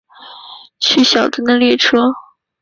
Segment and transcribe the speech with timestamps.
[0.79, 1.99] 去小樽的列车